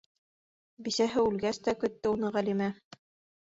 Бисәһе 0.87 1.25
үлгәс 1.25 1.61
тә 1.69 1.75
көттө 1.85 2.15
уны 2.17 2.33
Ғәлимә. 2.39 2.73